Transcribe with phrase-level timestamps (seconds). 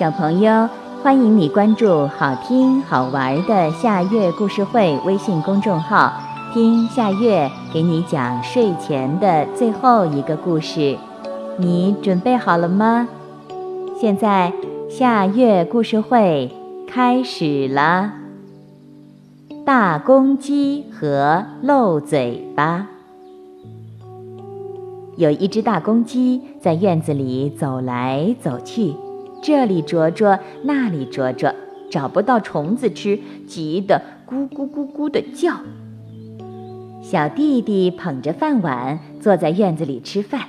[0.00, 0.66] 小朋友，
[1.02, 6.10] 欢迎你关注好听好玩的夏月故事会微信公众号，
[6.54, 10.96] 听夏月给你讲睡前的最后一个故事。
[11.58, 13.06] 你准备好了吗？
[14.00, 14.50] 现在
[14.88, 16.50] 夏月故事会
[16.88, 18.10] 开始了。
[19.66, 22.86] 大公鸡和漏嘴巴。
[25.18, 28.94] 有一只大公鸡在院子里走来走去。
[29.42, 31.54] 这里啄啄，那里啄啄，
[31.90, 35.54] 找不到虫子吃，急得咕咕咕咕地叫。
[37.02, 40.42] 小弟弟捧着饭碗坐在院子里吃饭，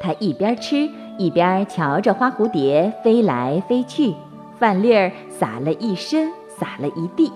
[0.00, 4.14] 他一边吃一边瞧着花蝴蝶飞来飞去，
[4.58, 7.30] 饭粒儿撒了一身，撒了一地。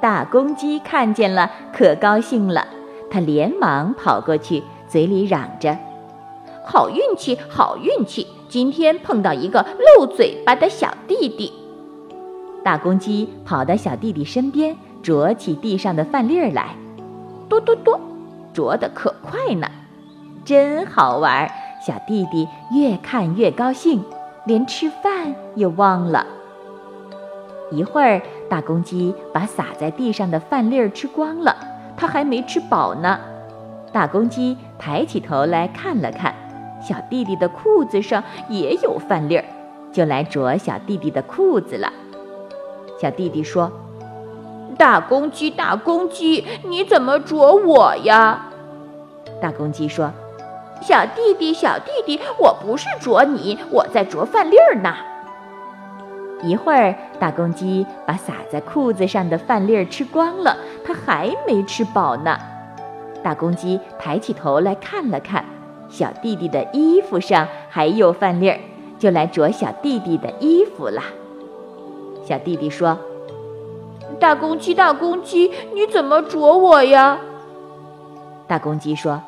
[0.00, 2.66] 大公鸡看见了，可高兴了，
[3.10, 5.76] 它连忙跑过去，嘴里嚷着。
[6.66, 8.26] 好运气，好运气！
[8.56, 9.66] 今天碰到一个
[9.98, 11.52] 漏嘴巴的小弟弟。
[12.64, 16.74] 大公鸡跑到小弟弟身边，啄起地上的饭粒儿来，
[17.50, 18.00] 哆哆哆，
[18.54, 19.68] 啄得可快呢，
[20.42, 21.46] 真好玩！
[21.86, 24.02] 小弟弟越看越高兴，
[24.46, 26.26] 连吃饭也忘了。
[27.70, 31.54] 一会儿，大公鸡把撒在地上的饭粒儿吃光了，
[31.94, 33.20] 它还没吃饱呢。
[33.92, 36.34] 大公鸡抬起头来看了看。
[36.86, 39.44] 小弟弟的裤子上也有饭粒儿，
[39.92, 41.92] 就来啄小弟弟的裤子了。
[43.02, 43.72] 小弟弟说
[44.78, 48.46] ：“大公鸡，大公鸡，你怎么啄我呀？”
[49.42, 50.12] 大公鸡说
[50.80, 54.94] ：“小弟弟，小弟弟，我不是啄你，我在啄饭粒儿呢。”
[56.44, 62.38] 一会儿，大公鸡把撒在裤子上的饭粒儿吃光了，它还没吃饱呢。
[63.24, 65.44] 大公鸡抬起头来看了看。
[65.88, 68.58] 小弟弟的衣服上还有饭粒儿，
[68.98, 71.02] 就来啄小弟弟的衣服了。
[72.24, 72.98] 小弟弟说
[74.18, 77.18] ：“大公鸡，大公鸡，你怎么啄我呀？”
[78.48, 79.22] 大公鸡说：“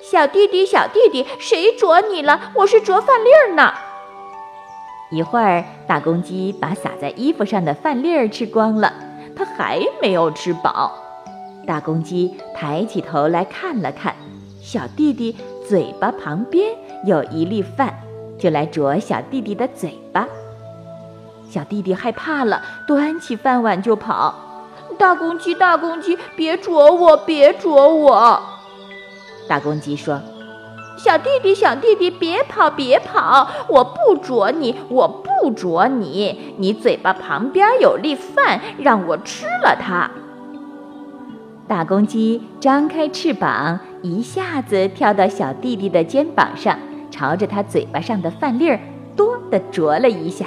[0.00, 2.52] 小弟弟，小弟弟，谁啄你了？
[2.54, 3.72] 我是啄饭粒儿呢。”
[5.10, 8.92] 一会儿，大公鸡把撒在衣服上的饭粒儿吃光了，
[9.36, 10.92] 它还没有吃饱。
[11.66, 14.14] 大公鸡抬起头来看了看，
[14.60, 15.36] 小弟弟。
[15.72, 16.70] 嘴巴旁边
[17.06, 17.94] 有一粒饭，
[18.38, 20.28] 就来啄小弟弟的嘴巴。
[21.48, 24.34] 小弟弟害怕了，端起饭碗就跑。
[24.98, 28.38] 大公鸡，大公鸡，别啄我，别啄我！
[29.48, 30.20] 大公鸡说
[31.02, 33.48] ：“小弟弟，小弟弟，别跑，别跑！
[33.66, 36.54] 我不啄你，我不啄你。
[36.58, 40.10] 你嘴巴旁边有粒饭，让我吃了它。”
[41.66, 43.80] 大公鸡张开翅膀。
[44.02, 46.76] 一下子跳到小弟弟的肩膀上，
[47.08, 48.80] 朝着他嘴巴上的饭粒儿
[49.14, 50.46] “多”的啄了一下，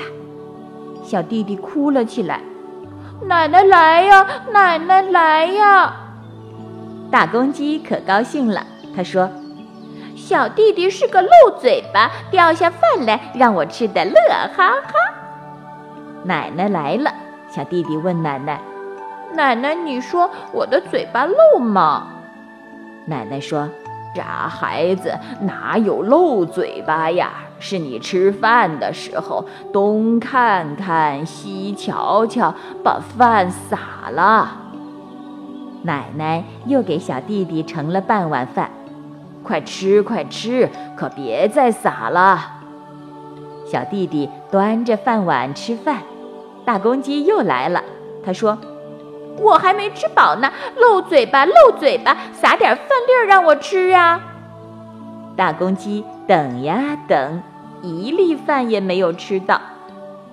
[1.03, 2.41] 小弟弟哭了起来
[3.25, 5.93] ：“奶奶来呀，奶奶来呀！”
[7.09, 9.29] 大公鸡可高兴了，他说
[10.17, 14.15] ：“小弟弟是个漏嘴巴，掉下饭来让我吃的乐
[14.53, 14.93] 哈哈。”
[16.25, 17.09] 奶奶来了，
[17.49, 18.59] 小弟弟问奶奶
[19.33, 22.07] ：“奶奶，你说我的嘴巴漏吗？”
[23.07, 23.69] 奶奶说
[24.15, 27.31] ：“傻孩子，哪有漏嘴巴呀？
[27.59, 34.57] 是你吃饭的时候东看看西瞧瞧，把饭洒了。”
[35.83, 38.71] 奶奶又给小弟弟盛了半碗饭，
[39.43, 42.39] 快吃快吃，可别再洒了。
[43.65, 46.01] 小弟弟端着饭碗吃饭，
[46.65, 47.83] 大公鸡又来了，
[48.25, 48.57] 他说。
[49.37, 54.19] 我还没吃饱呢，漏嘴巴，漏嘴巴，撒点饭粒儿让我吃啊！
[55.35, 57.43] 大公鸡等呀等，
[57.81, 59.59] 一粒饭也没有吃到。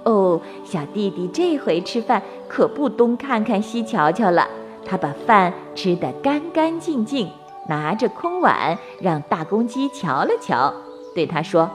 [0.05, 4.49] 哦，小弟弟这回吃饭可不东看看西瞧瞧了，
[4.85, 7.29] 他把饭吃得干干净净，
[7.69, 10.73] 拿着空碗让大公鸡瞧了瞧，
[11.15, 11.69] 对他说：“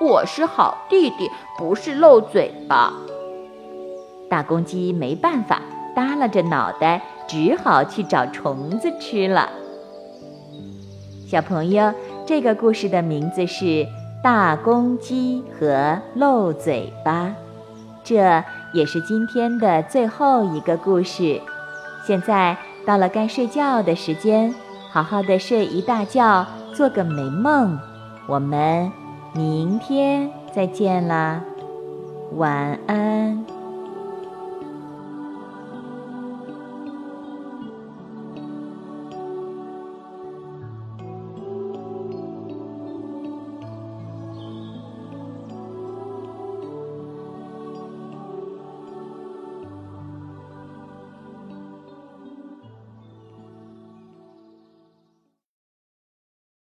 [0.00, 2.92] 我是好弟弟，不是漏嘴巴。”
[4.28, 5.60] 大公鸡没办法。
[5.96, 9.48] 耷拉着脑袋，只好去找虫子吃了。
[11.26, 11.92] 小朋友，
[12.26, 13.64] 这个故事的名字是
[14.22, 17.24] 《大公鸡和漏嘴巴》，
[18.04, 18.44] 这
[18.74, 21.40] 也是今天的最后一个故事。
[22.06, 22.56] 现在
[22.86, 24.54] 到了该睡觉的时间，
[24.92, 27.78] 好好的睡一大觉，做个美梦。
[28.28, 28.92] 我们
[29.32, 31.40] 明天再见啦，
[32.34, 33.55] 晚安。